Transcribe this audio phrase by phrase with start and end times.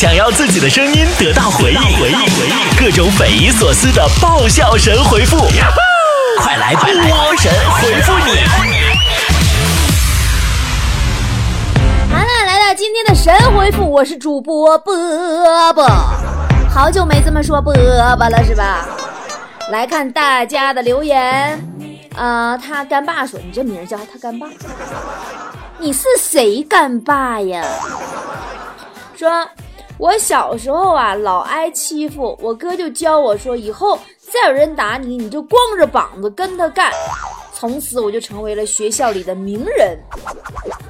[0.00, 5.36] 想要自己的声音得到回应，回应，回应，各种匪夷所思的爆笑神回复，
[6.38, 6.86] 快来波
[7.36, 8.30] 神回复你！
[12.10, 15.86] 好了，来到今天的神回复，我是主播波波，
[16.72, 18.88] 好久没这么说波波了是吧？
[19.68, 21.62] 来看大家的留言，
[22.16, 24.46] 啊、他干爸说你这名儿叫他干爸，
[25.76, 27.62] 你是谁干爸呀？
[29.14, 29.46] 说，
[30.00, 36.90] 我小时候啊老挨欺负，我哥就教我说，以后再有人打你，你就光着膀子跟他干。
[37.52, 39.98] 从此我就成为了学校里的名人。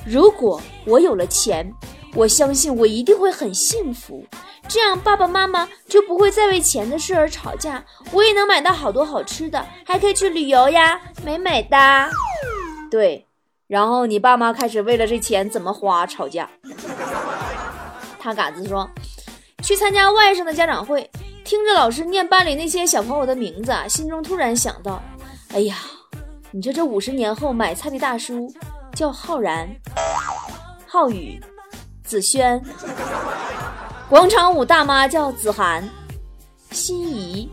[0.05, 1.73] 如果我有了钱，
[2.15, 4.25] 我相信我一定会很幸福，
[4.67, 12.09] 这样爸爸妈妈就不会再为钱的事而吵架，我也能买到好多好吃的，还可以去旅游呀，美美的。
[12.89, 13.27] 对，
[13.67, 16.49] 然后你爸妈开始为了这钱怎么花吵架。
[18.19, 18.89] 他嘎子说，
[19.61, 21.09] 去参加外甥的家长会，
[21.43, 25.01] 听着老师念班里那些小朋友的名字啊，心中突然想到，
[25.49, 25.77] 哎呀，
[26.51, 28.51] 你说这五十年后买菜的大叔
[28.95, 29.69] 叫浩然、
[30.87, 31.39] 浩宇、
[32.03, 32.61] 子轩，
[34.09, 35.87] 广场舞大妈叫子涵、
[36.71, 37.49] 心仪，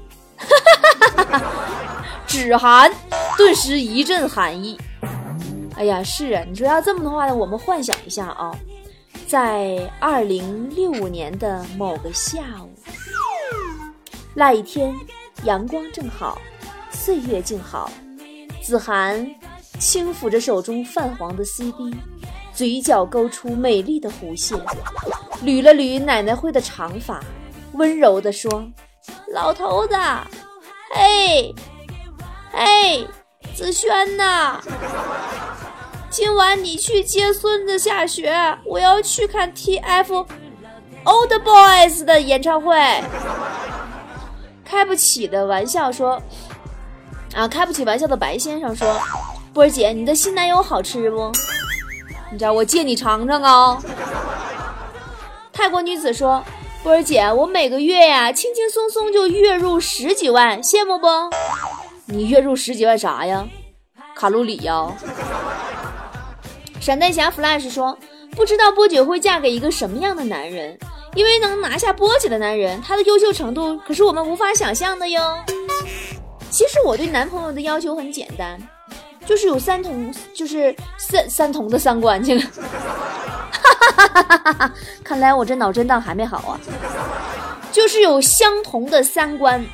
[2.26, 2.92] 芷涵，
[3.36, 4.78] 顿时一阵寒意。
[5.76, 8.54] 哎呀，是啊，你说要这么的话呢，我们幻想一下啊，
[9.26, 12.69] 在二零六五年的某个下午，
[14.34, 14.94] 那一天
[15.44, 16.41] 阳光正好，
[16.91, 17.91] 岁月静好，
[18.62, 19.28] 子涵
[19.78, 21.94] 轻抚着手中泛黄的 CD，
[22.52, 24.56] 嘴角勾出美丽的弧线，
[25.44, 27.20] 捋了捋奶奶灰的长发，
[27.72, 28.64] 温柔地说
[29.32, 29.96] ：“老头子，
[30.94, 31.54] 嘿，
[32.52, 33.06] 嘿，
[33.54, 34.60] 子轩呐。”
[36.08, 38.32] 今晚你去接孙子下学，
[38.64, 40.26] 我要去看 TF
[41.04, 42.76] Old Boys 的演唱会。
[44.70, 46.22] 开不起的玩笑说，
[47.34, 48.86] 啊，开不起玩笑的白先生说，
[49.53, 51.32] 波儿姐，你的新男友好吃不？
[52.31, 53.82] 你知道我借你尝尝啊。
[55.53, 56.41] 泰国女子说，
[56.84, 61.09] 波儿姐，我每个月呀，轻轻松松就月入十几万，羡慕不？
[62.06, 63.44] 你月入十几万啥呀？
[64.14, 64.92] 卡路里呀？
[66.80, 67.98] 闪电侠 Flash 说
[68.36, 70.78] ：“不知道波姐会嫁给一个什么样的男人，
[71.15, 75.38] 因为能拿下波姐的男人，他的优秀程度可是我们无法想象的哟。
[76.50, 78.60] 其实我对男朋友的要求很简单，
[79.26, 82.43] 就是有三同，就是三三同的三观去了。
[83.53, 84.72] 哈哈哈哈哈
[85.03, 86.60] 看来我这脑震荡还没好啊，
[87.72, 89.65] 就是有相同的三观，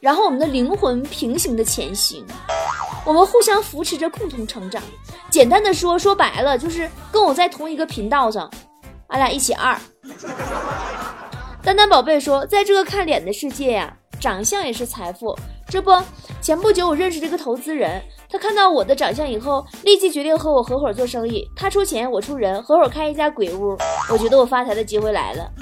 [0.00, 2.24] 然后我们的灵魂平行的前行。”
[3.04, 4.82] 我们互相扶持着，共同成长。
[5.30, 8.50] 简单的说，说白了就是跟我在同一个频道上，
[9.08, 9.76] 俺俩一起二。
[11.62, 15.36] 丹丹宝贝说，在这个看脸的世界呀，长相也是财富。
[15.68, 15.92] 这不，
[16.40, 21.46] 前不久我认识这个投资人，他看到我的长相以后，立即决定和我合伙做生意。
[21.54, 23.76] 他出钱，我出人，合伙开一家鬼屋。
[24.10, 25.52] 我觉得我发财的机会来了。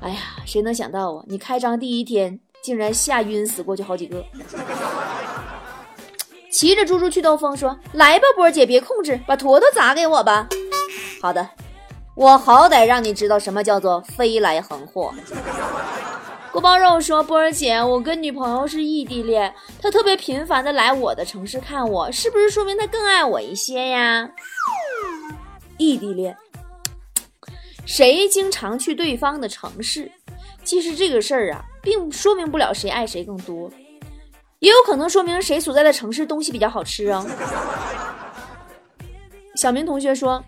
[0.00, 1.22] 哎呀，谁能想到啊？
[1.28, 4.24] 你开张第一天，竟然吓晕死过去好几个。
[6.50, 10.48] 骑着猪猪去兜风，说：“来吧，波姐，别控制，把坨坨砸给我吧。”
[11.22, 11.48] 好的，
[12.18, 15.14] 我好歹让你知道什么叫做飞来横祸。
[16.50, 24.28] 锅包肉说：“波儿姐，我跟女朋友是异地恋，她特别频繁的来我的城市看我，是不是说明她更爱我一些呀？”
[25.78, 26.36] 异地恋，
[27.86, 30.10] 谁经常去对方的城市，
[30.64, 33.70] 其实这个事儿啊，并说明不了谁爱谁更多。
[34.58, 37.24] 也有可能说明谁所在的城市东西比较好吃啊。
[39.54, 40.42] 小明同学说：“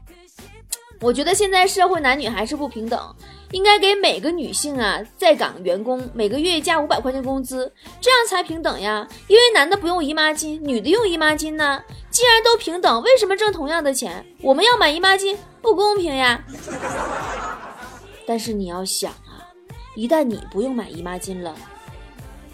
[1.00, 3.16] 我觉得现在社会男女还是不平等，
[3.52, 9.08] 应该给每个女性啊在岗员工每个月加五百块钱工资，这样才平等呀。
[9.26, 14.22] 因为男的不用姨妈巾，女的用姨妈巾呢，既然都平等，为什么挣同样的钱？
[14.42, 16.44] 我们要买姨妈巾，不公平呀！
[18.26, 19.48] 但是你要想啊，
[19.96, 21.54] 一旦你不用买姨妈巾了，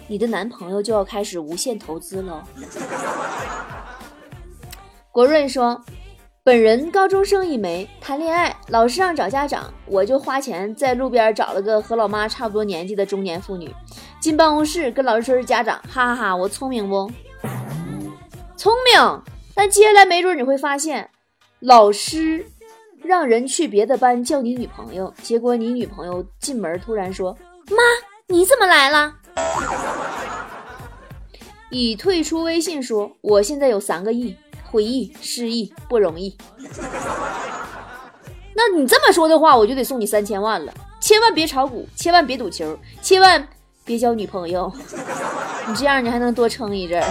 [0.06, 2.40] 你的男朋友就要开始无限投资喽。
[5.10, 5.82] 国瑞说。
[6.46, 13.68] 本人高中生一枚，谈恋爱，老师让找家长，我就花钱在路边找了个和老妈差不多年纪的中年妇女，
[14.20, 17.10] 进办公室跟老师说是家长，哈哈哈，我聪明不？
[18.56, 19.22] 聪明，
[19.56, 21.10] 但接下来没准你会发现，
[21.58, 22.46] 老师
[23.02, 27.36] 让人去别的班叫你女朋友，结果你女朋友进门突然说
[27.70, 27.82] ：“妈，
[28.28, 29.16] 你怎么来了？”
[31.70, 34.36] 已退出微信说：“我现在有三个亿。”
[34.70, 36.36] 回忆失忆不容易，
[38.54, 40.72] 那你这么说的话，我就得送你三千万了。
[41.00, 43.46] 千万别炒股，千万别赌球，千万
[43.84, 44.72] 别交女朋友。
[45.68, 47.02] 你这样你还能多撑一阵。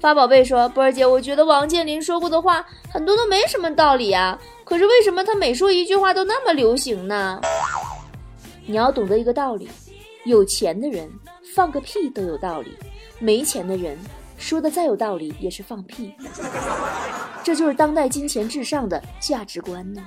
[0.00, 7.40] 发宝贝说：“波儿姐，我觉得王健林说过的话很多都没什么道理啊，可是为什么他每说一句话都那么流行呢？”
[8.64, 9.68] 你要懂得一个道理：
[10.24, 11.10] 有钱的人
[11.56, 12.76] 放个屁都有道理，
[13.18, 13.98] 没钱的人。
[14.38, 16.14] 说的再有道理也是放屁，
[17.42, 20.00] 这就是当代金钱至上的价值观呢。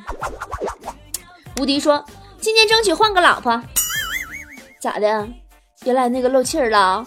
[1.60, 2.04] 吴迪说
[2.42, 3.62] ：“今年争取换个老婆，
[4.80, 5.28] 咋的？
[5.84, 7.06] 原来那个漏气儿了。”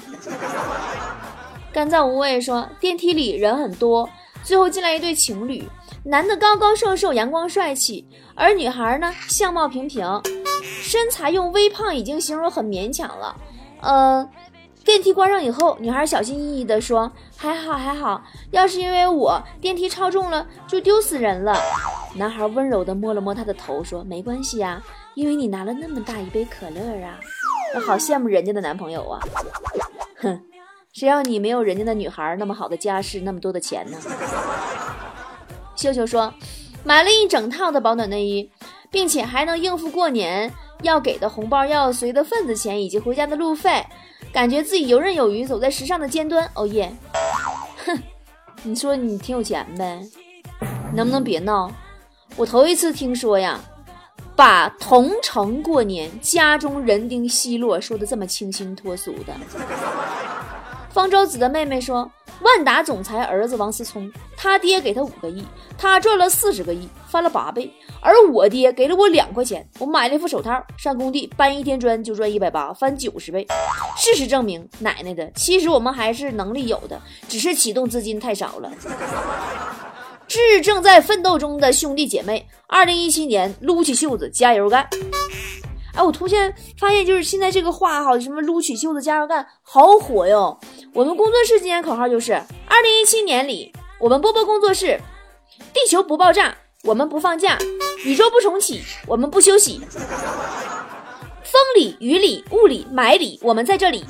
[1.72, 4.08] 干燥无味说：“电梯里人很多，
[4.44, 5.66] 最后进来一对情侣，
[6.04, 8.06] 男的高高瘦瘦、阳光帅气，
[8.36, 10.06] 而女孩呢相貌平平，
[10.62, 13.34] 身材用微胖已经形容很勉强了。
[13.80, 14.28] 呃。”
[14.84, 21.56] 电梯关上以后，女孩小心翼翼地说：“还好还好，要是因为我电梯超重了，就丢死人了。”
[22.16, 24.82] 男孩温柔地摸了摸她的头，说：“没关系呀，
[25.14, 27.18] 因为你拿了那么大一杯可乐啊，
[27.74, 29.18] 我好羡慕人家的男朋友啊。”
[30.20, 30.40] 哼，
[30.92, 33.96] 谁让你没有人家的女孩那么好的家世，那么多的钱呢？
[35.74, 36.32] 秀秀说
[36.84, 38.50] ：“买了一整套的保暖内衣，
[38.90, 40.52] 并且还能应付过年
[40.84, 43.84] 要给的红包、要随的份子钱以及回家的路费。”
[44.32, 46.50] 感觉自己游刃有余，走在时尚的尖端。
[46.54, 46.92] 哦耶！
[47.86, 47.96] 哼，
[48.64, 50.00] 你说你挺有钱呗？
[50.92, 51.70] 能不能别闹？
[52.34, 53.60] 我头一次听说呀，
[54.34, 59.34] 把同城过年、家中人丁稀落说的这么清新脱俗的。
[60.94, 62.10] 方舟子的妹妹说。
[62.40, 65.42] 万达总裁儿子王思聪，他爹给他五个亿，
[65.78, 67.72] 他赚了四十个亿，翻了八倍。
[68.00, 73.46] 而我爹给了我两块钱，我买了一副手套，上工地搬一天砖就赚一百八，翻九十倍。
[73.96, 78.70] 事实证明，奶奶的，其实我们还是能力有的，只是启动资金太少了。
[80.26, 84.88] 致正在奋斗中的兄弟姐妹，二零一七年撸起袖子加油干！
[85.94, 90.58] 哎，我突然发现，就是现在这个话哈，什么撸起袖子加油干，好火哟！
[90.94, 92.34] 我们工作室今年口号就是：
[92.68, 95.00] 二零一七年里，我们波波工作室，
[95.72, 97.58] 地球不爆炸，我们不放假；
[98.04, 99.80] 宇宙不重启，我们不休息。
[101.42, 104.04] 风里雨里雾里霾里，我们在这里。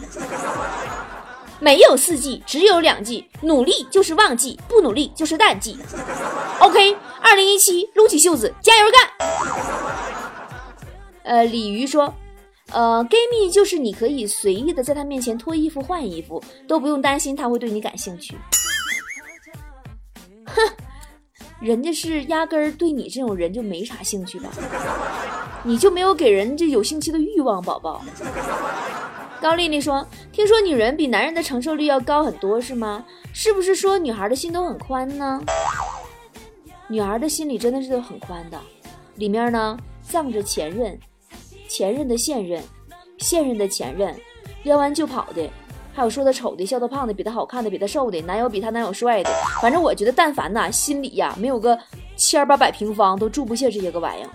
[1.59, 5.79] 没有四季，只有两季，努力就是旺季，不努力就是淡季。
[6.59, 9.09] OK，二零一七，撸起袖子加油干！
[11.23, 12.15] 呃，鲤鱼说，
[12.73, 18.37] 呃，gay 蜜就是你可以随意的在他面前脱衣服换衣服，都不用担心他会对你感兴趣。
[20.47, 20.73] 哼，
[21.61, 24.51] 人家是压根儿对你这种人就没啥兴趣吧？
[25.63, 28.03] 你就没有给人这有兴趣的欲望，宝宝。
[29.41, 33.05] 高丽丽说，听说女人比男人的承受力要高很多，是吗？
[33.33, 35.41] 是不是说女孩的心都很宽呢？
[36.89, 38.61] 女孩的心里真的是很宽的，
[39.17, 40.99] 里面呢藏着前任。
[41.75, 42.63] 前任的现任，
[43.19, 44.15] 现任的前任，
[44.63, 45.51] 撩完就跑的，
[45.93, 49.31] 还有说他丑的、笑他胖的、比他好看的、比他瘦的，男友比他男友帅的。
[49.61, 51.77] 反正我觉得，但凡呐，心里呀没有个
[52.17, 54.31] 千八百平方，都住不下这些个玩意儿。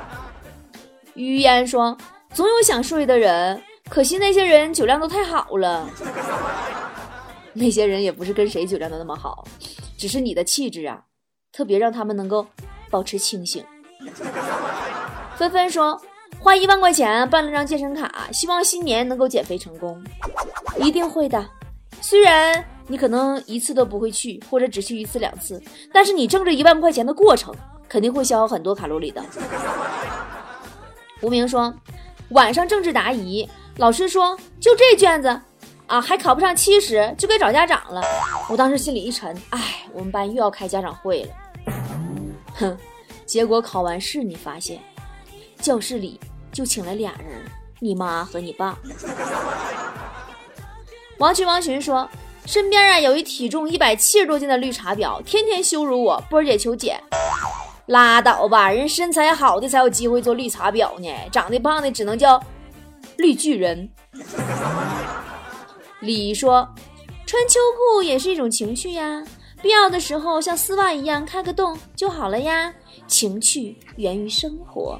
[1.16, 1.96] 于嫣说
[2.34, 3.58] ：“总有想睡的人，
[3.88, 5.88] 可惜那些人酒量都太好了。
[7.54, 9.42] 那些人也不是跟谁酒量都那么好，
[9.96, 11.02] 只是你的气质啊，
[11.50, 12.46] 特别让他们能够
[12.90, 13.64] 保持清醒。
[15.38, 15.98] ”纷纷说。
[16.42, 20.02] 花一万块钱办了张健身卡，希望新年能够减肥成功，
[20.78, 21.46] 一定会的。
[22.00, 27.54] 虽然你可能一次都不会去，或者只去一次两次，但是你挣这一万块钱的过程
[27.86, 29.22] 肯定会消耗很多卡路里的。
[31.20, 31.72] 无名说，
[32.30, 35.28] 晚上政治答疑，老师说就这卷子
[35.86, 38.02] 啊，还考不上七十，就该找家长了。
[38.48, 41.34] 我当时心里一沉，哎，我们班又要开家长会了。
[42.56, 42.74] 哼，
[43.26, 44.80] 结果考完试，你发现
[45.58, 46.18] 教室里。
[46.52, 47.42] 就请了俩人，
[47.78, 48.78] 你妈和你爸。
[51.18, 52.08] 王群王群说
[52.46, 56.22] ：“身边啊有一体重一百七十多斤的绿茶婊，天天羞辱我。
[56.30, 56.98] 波儿姐求解，
[57.86, 62.42] 拉倒吧，人身材好的才有机会做绿茶婊呢，长得胖的只能叫
[63.18, 63.90] 绿巨人。
[66.00, 66.66] 李说，
[67.26, 69.22] 穿秋裤也是一种情趣呀，
[69.60, 72.72] 必要的时候像丝袜一样开个洞就好了呀。
[73.06, 74.98] 情趣源于生活，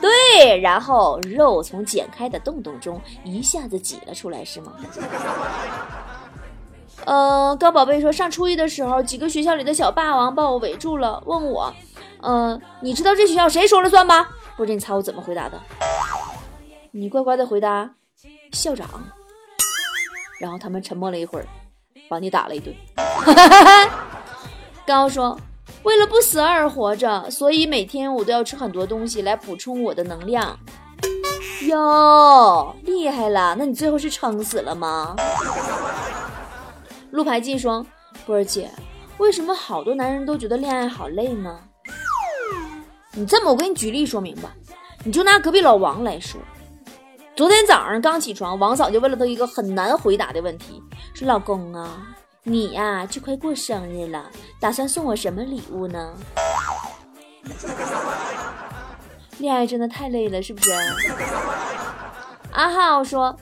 [0.00, 4.72] 对，然后肉从剪开的洞洞中一下子挤了出来，是吗？
[7.04, 11.72] 呃，高宝贝说，上初一的时候，几个学校里的小霸王把我围住了，问我，
[12.20, 14.28] 呃，你知道这学校谁说了算吗？
[14.56, 15.60] 不知道你猜我怎么回答的？
[16.92, 17.90] 你乖乖的回答，
[18.52, 18.88] 校长。
[20.38, 21.46] 然后他们沉默了一会儿，
[22.08, 22.74] 把你打了一顿。
[24.86, 25.38] 高说。
[25.84, 30.58] 为了不死而活着，所以每天我都要吃很多东西来补充我的能量。
[31.68, 33.54] 哟，厉害了！
[33.58, 35.14] 那你最后是撑死了吗？
[37.10, 37.86] 陆牌记说
[38.26, 38.70] ：“波儿姐，
[39.18, 41.60] 为什么好多男人都觉得恋爱好累呢？”
[43.12, 44.54] 你这么，我给你举例说明吧。
[45.04, 46.40] 你就拿隔壁老王来说，
[47.36, 50.82] 昨天早上刚起床，王嫂就问了他一个很难回答的问题
[51.14, 52.08] ：“说老公啊。”
[52.46, 56.12] 你呀，就快过生日了，打算送我什么礼物呢？
[59.38, 60.70] 恋爱真的太累了，是不是？
[62.52, 63.34] 阿浩说，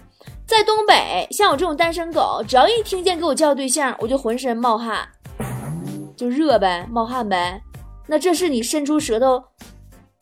[0.47, 5.09] 在东北，像我这种单身狗，只要一听见给我叫对象，我就浑身冒汗，
[6.17, 7.61] 就热呗，冒汗呗。
[8.07, 9.43] 那这是你伸出舌头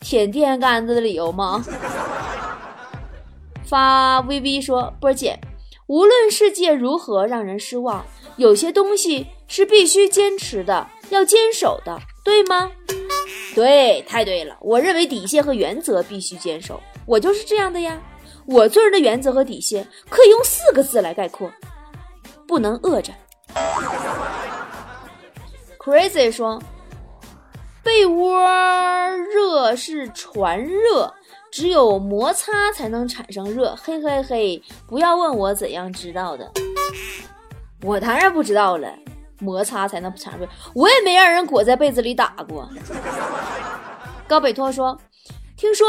[0.00, 1.62] 舔电线杆子的理由吗？
[3.62, 5.38] 发微 v 说，波姐，
[5.86, 8.02] 无论世界如何让人失望。
[8.40, 12.72] 有些东西是必须坚持的，要坚守的，对吗？
[13.54, 14.56] 对，太对了。
[14.62, 18.00] 我认为底线和原则必须坚守，我就是这样的呀。
[18.46, 21.52] 我做人的原则和底线可以用四个字来概括：
[22.48, 23.12] 不能饿着。
[25.78, 26.62] Crazy 说，
[27.82, 28.42] 被窝
[29.34, 31.12] 热是传热，
[31.52, 33.76] 只有摩擦才能产生热。
[33.76, 36.50] 嘿嘿嘿，不要问我怎样知道的。
[37.82, 38.88] 我当然不知道了，
[39.38, 40.46] 摩擦才能产生。
[40.74, 42.68] 我也没让人裹在被子里打过。
[44.28, 44.96] 高北托说
[45.56, 45.86] ：“听说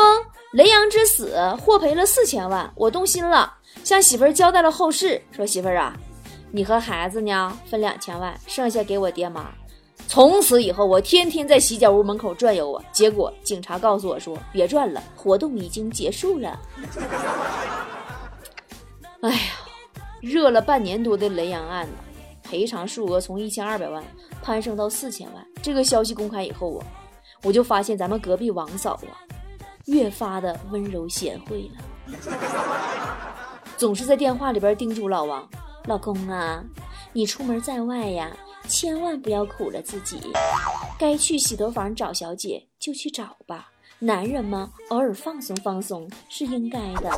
[0.54, 5.22] 雷阳之死获赔了四千万，我动心了，向媳妇儿交代了后事。
[5.32, 5.94] 说媳妇儿啊，
[6.52, 9.52] 你和孩子呢分两千万，剩下给我爹妈。
[10.08, 12.84] 从此以后，我天天在洗脚屋门口转悠啊。
[12.92, 16.60] 结果警察告诉我说，别转了，活动已经结束了。
[19.22, 19.38] 哎呀。”
[20.22, 21.94] 热了半年多的雷洋案呢，
[22.44, 24.04] 赔偿数额从一千二百万
[24.42, 25.46] 攀升到四千万。
[25.62, 26.86] 这个消息公开以后啊，
[27.44, 29.18] 我就发现咱们隔壁王嫂啊，
[29.86, 31.82] 越发的温柔贤惠了，
[33.78, 35.50] 总是在电话里边叮嘱老王
[35.88, 36.64] ：“老公啊，
[37.14, 38.32] 你出门在外呀，
[38.68, 40.22] 千万不要苦了自己，
[41.00, 43.71] 该去洗头房找小姐就去找吧。”
[44.04, 47.12] 男人嘛，偶尔放松放松是应该的。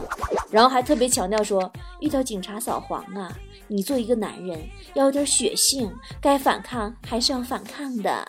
[0.51, 1.71] 然后还特别强调说，
[2.01, 3.31] 遇到警察扫黄啊，
[3.69, 4.61] 你做一个男人
[4.93, 8.27] 要有点血性，该反抗还是要反抗的。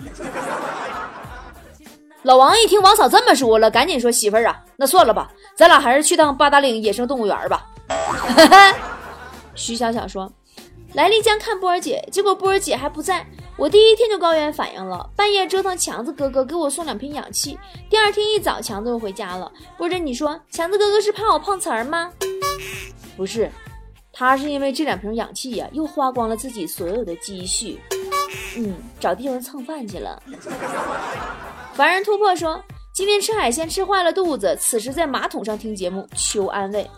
[2.23, 7.67] 老王一听王嫂这么说了，赶紧说：“媳妇儿啊，那算了吧，咱俩还是去趟八达岭野生动物园吧。
[9.57, 10.33] ”徐小小说
[10.95, 17.57] ：“来丽江看波儿姐，结果波儿姐还不在。”我第一天就高原反应了，半夜折腾强子哥哥给我送两瓶氧气。
[17.89, 19.51] 第二天一早，强子又回家了。
[19.79, 22.13] 波姐，你说强子哥哥是怕我碰瓷儿吗？
[23.17, 23.51] 不是，
[24.13, 27.81] 他是因为这两瓶氧气呀，又花光了自己所有的积蓄。
[28.57, 30.21] 嗯，找地方蹭饭去了。
[31.75, 32.61] 凡人突破说，
[32.93, 36.91] 今天吃海鲜吃坏了肚子，此时在马桶上听节目求安慰。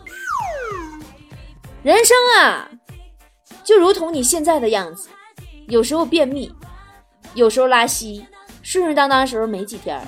[1.83, 2.67] 人生啊，
[3.63, 5.09] 就如同你现在的样子。
[5.67, 6.49] 有时候便秘，
[7.33, 8.25] 有时候拉稀，
[8.63, 10.01] 顺顺当当的时候没几天。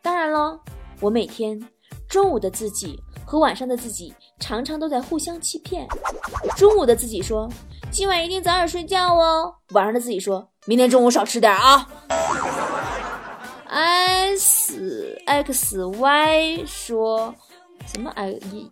[0.00, 0.58] 当然了，
[1.00, 1.58] 我每天
[2.08, 5.86] 中午的自己和晚上的自己常常都在互相欺骗。
[6.56, 7.48] 中午的自己说
[7.90, 11.86] ：“今晚一定早点睡觉哦。”晚上的自己说：“明天中午少吃点啊。”
[13.68, 17.34] S X Y 说
[17.86, 18.10] 什么？
[18.16, 18.70] 哎，一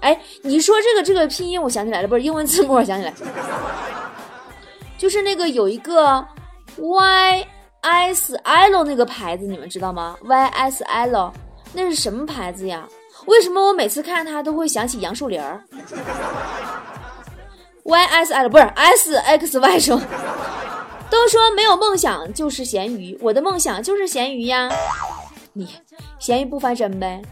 [0.00, 3.12] 哎，你说这个这个拼音我想起来了，不是英文字母我想起来，
[4.96, 6.26] 就是那个有一个
[6.76, 7.46] Y
[7.82, 11.32] S L 那个牌子，你们知道吗？Y S L
[11.72, 12.86] 那是什么牌子呀？
[13.26, 15.40] 为什么我每次看它都会想起杨树林
[17.82, 20.00] ？Y S L 不是 S X Y 说。
[21.10, 24.68] 都说没有梦想就是咸鱼，我的梦想就是咸鱼呀！
[25.52, 25.68] 你
[26.18, 27.22] 咸鱼不翻身呗？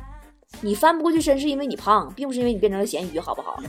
[0.61, 3.61] 你翻不过去身是因为你胖，并不是因为你变成了咸鱼，好不好？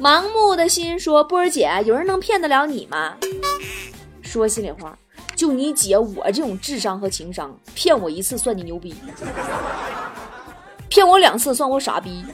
[0.00, 3.16] 盲目的心说：“波儿姐，有人能骗得了你吗？”
[4.20, 4.98] 说心里话，
[5.36, 8.94] 就你姐我这种智商和情商，骗我一次算你牛逼，
[10.88, 12.24] 骗我两次算我傻逼，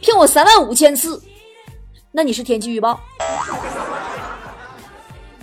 [0.00, 1.22] 骗我三万五千次，
[2.10, 2.98] 那你是天气预报。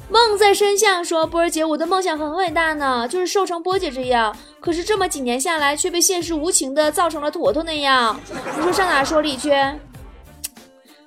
[0.09, 4.35] 梦在深巷说：“波儿姐，我的梦想很伟大呢，就是瘦成波姐这样。
[4.59, 8.19] 可是这么几年下来，却被现实无情的造成了坨坨那样。
[8.55, 9.51] 你说上哪说理去？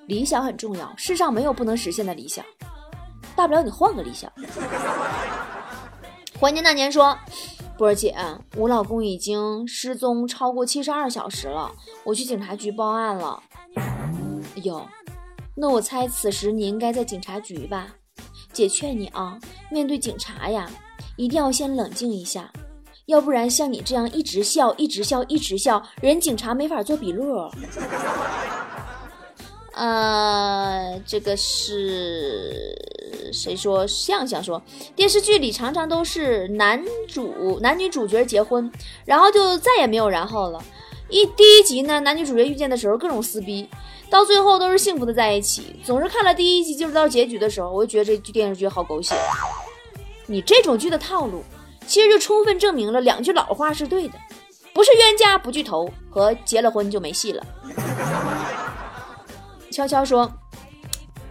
[0.06, 2.44] 理想很重要，世上没有不能实现的理想，
[3.34, 4.30] 大不了你换个理想。”
[6.38, 7.18] 怀念那年说
[7.76, 8.14] ：“波儿姐，
[8.56, 11.72] 我老公已经失踪超过七十二小时了，
[12.04, 13.42] 我去警察局报案了。
[13.74, 14.86] 哎呦，
[15.56, 17.94] 那我猜此时你应该在警察局吧？”
[18.52, 19.38] 姐劝你啊，
[19.70, 20.70] 面对警察呀，
[21.16, 22.52] 一定要先冷静一下，
[23.06, 27.50] 要不然像你这样一直笑、一直笑、一直笑，人警察没法做笔录。
[29.74, 32.76] 呃，这个是
[33.32, 33.86] 谁说？
[33.86, 34.62] 向向说，
[34.94, 38.70] 电视剧里常常都是男主男女主角结婚，
[39.06, 40.62] 然后就再也没有然后了。
[41.08, 43.66] 一第一集呢，男女主角遇见的时候各种撕逼。
[44.12, 49.14] 到最后都是幸福的在一起，总是看了第一集就知道结局的时候，我就觉得这剧电视剧好狗血。
[50.26, 51.42] 你这种剧的套路，
[51.86, 54.14] 其实就充分证明了两句老话是对的：
[54.74, 57.42] 不是冤家不聚头，和结了婚就没戏了。
[59.70, 60.30] 悄悄说，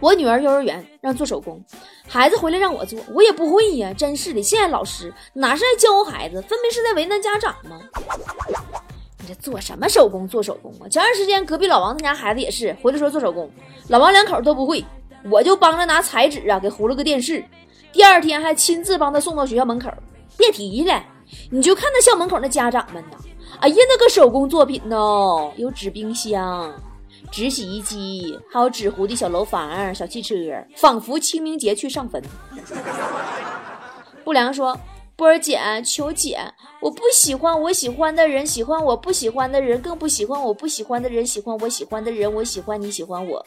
[0.00, 1.64] 我女儿幼儿园让做手工，
[2.08, 4.42] 孩子回来让我做，我也不会呀，真是的。
[4.42, 7.80] 现在老师哪是在教孩子，分明是在为难家长吗？
[9.22, 10.26] 你这做什么手工？
[10.26, 10.88] 做手工啊！
[10.88, 13.48] 前段时间隔壁老王他家孩子也是回来说做手工，
[13.88, 14.84] 老王两口都不会，
[15.30, 17.44] 我就帮着拿彩纸啊给糊了个电视，
[17.92, 19.88] 第二天还亲自帮他送到学校门口。
[20.36, 21.04] 别提了，
[21.50, 23.16] 你就看那校门口那家长们呐，
[23.60, 24.96] 哎呀那个手工作品呢，
[25.56, 26.74] 有纸冰箱、
[27.30, 30.34] 纸洗衣机，还有纸糊的小楼房、小汽车，
[30.76, 32.20] 仿佛清明节去上坟。
[34.24, 34.76] 不良说。
[35.22, 36.36] 波儿姐，求姐，
[36.80, 43.46] 我不喜欢我喜欢的人，喜欢我不喜欢的人，更不喜欢我不喜欢的人，喜欢我喜欢的人，我喜欢你喜欢我。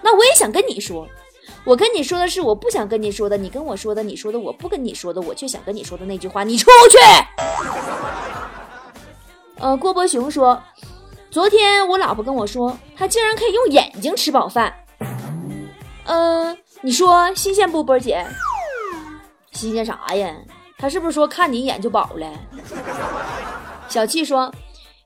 [0.00, 1.06] 那我也想跟你说，
[1.64, 6.96] 我跟你说的是我不想跟你说的，你跟我说的，你说的我不跟你说的，我却想跟你说的那句话，你出去。
[9.58, 10.62] 呃，郭伯雄说，
[11.30, 14.74] 昨天我老婆跟我说，她竟然可以用眼睛吃饱饭。
[16.06, 18.24] 嗯，你说新鲜不，波儿姐？
[19.58, 20.36] 新鲜啥呀？
[20.78, 22.32] 他是不是说看你一眼就饱了？
[23.88, 24.54] 小气说，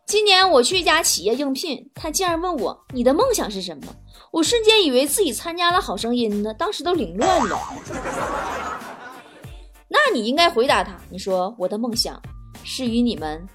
[0.07, 3.85] 今年我去一家企业应聘，他竟然问我你的梦想是什么？
[4.31, 7.59] 我瞬间以为自己参加了好声音呢，当时都凌乱了。
[9.89, 12.21] 那你应该回答他，你说我的梦想
[12.63, 13.47] 是与你们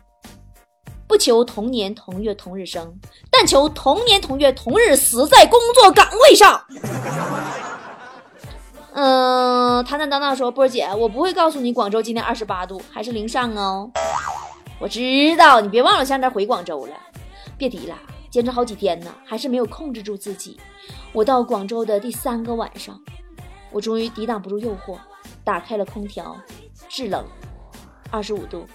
[1.07, 2.91] 不求同年同月同日生，
[3.29, 6.59] 但求同年同月同日死在工作岗位上。
[8.99, 13.91] 嗯，坦坦荡荡说，波姐，我不会告诉你广州今天二十八度，还是零上哦。
[14.79, 16.93] 我知道，你别忘了下周回广州了。
[17.59, 17.95] 别提了，
[18.31, 20.59] 坚持好几天呢，还是没有控制住自己。
[21.13, 22.99] 我到广州的第三个晚上，
[23.69, 24.97] 我终于抵挡不住诱惑，
[25.43, 26.35] 打开了空调，
[26.89, 27.23] 制冷，
[28.09, 28.65] 二十五度。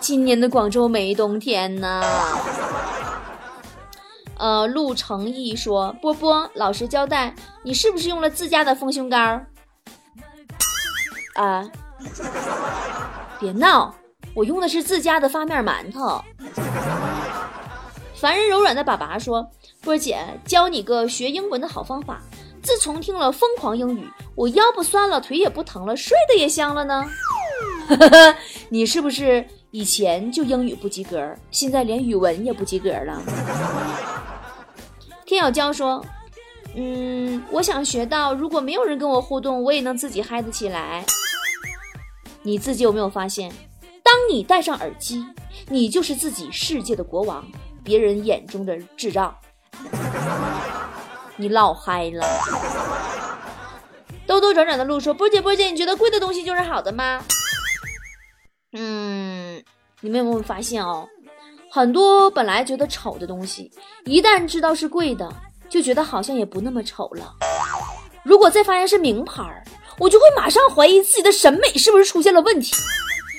[0.00, 2.02] 今年的广州没冬天呢。
[4.36, 9.16] 呃，陆成义说：“波波，老实交代，你是不是用了自家的丰胸膏？”
[11.36, 11.68] 啊，
[13.40, 13.94] 别闹，
[14.34, 16.22] 我用的是自家的发面馒头。
[18.14, 19.46] 凡人柔软的粑粑说
[19.82, 22.20] ：“波姐，教你个学英文的好方法。
[22.62, 27.04] 自从听了疯狂英语，我腰不酸了，腿也不疼了，睡得也香了呢。
[28.70, 33.22] 你是不是以前就英语不及格，现在连语文也不及格了？”
[35.24, 36.04] 天小娇说
[36.76, 41.04] ：“嗯，我想学到，如果没有人跟我互动，我也能自己嗨得起来。
[42.42, 43.50] 你自己有没有发现，
[44.02, 45.24] 当你戴上耳机，
[45.68, 47.44] 你就是自己世界的国王。”
[47.84, 49.36] 别人眼中的智障，
[51.36, 52.26] 你老嗨了。
[54.26, 57.22] 兜兜转转的路说：“波姐，波姐，你觉得贵的东西就是好的吗？”
[58.72, 59.62] 嗯，
[60.00, 61.06] 你们有没有发现哦？
[61.74, 63.68] 很多本来觉得丑的东西，
[64.04, 65.28] 一旦知道是贵的，
[65.68, 67.34] 就觉得好像也不那么丑了。
[68.22, 69.64] 如果再发现是名牌儿，
[69.98, 72.76] 我就会马上怀疑自己的审美是不是出现了问题，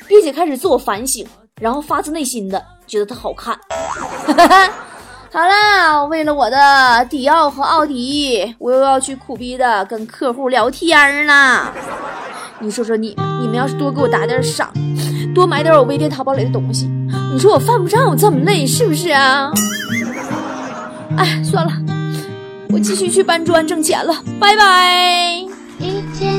[0.06, 1.26] 并且开始自我反省，
[1.62, 2.62] 然后发自内心的。
[2.86, 3.58] 觉得它好看，
[5.32, 11.74] 好了，为了我的迪奥和奥迪，我又要去苦逼的跟客户聊天了。
[12.60, 14.74] 你说说你，你们要是多给我打点赏，
[15.36, 16.90] 多买点我微店淘宝里的东西，
[17.34, 19.52] 你说我犯不上我这么累，是不是啊？
[21.18, 21.72] 哎，算了，
[22.70, 25.46] 我继续去搬砖挣钱了，拜拜。
[25.78, 26.34] 一天